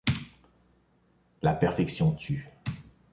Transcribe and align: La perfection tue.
La 1.43 1.53
perfection 1.53 2.15
tue. 2.17 2.49